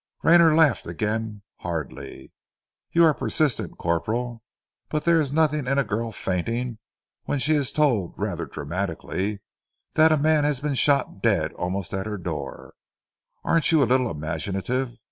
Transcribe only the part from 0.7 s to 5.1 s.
again hardly. "You are persistent, Corporal, but